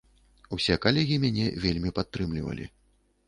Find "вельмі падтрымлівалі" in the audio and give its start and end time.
1.65-2.65